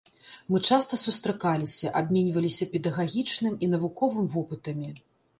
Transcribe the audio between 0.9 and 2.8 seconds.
сустракаліся, абменьваліся